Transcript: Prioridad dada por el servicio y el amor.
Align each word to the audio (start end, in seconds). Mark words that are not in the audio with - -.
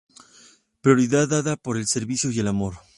Prioridad 0.81 1.27
dada 1.27 1.57
por 1.57 1.77
el 1.77 1.85
servicio 1.85 2.31
y 2.31 2.39
el 2.39 2.47
amor. 2.47 2.73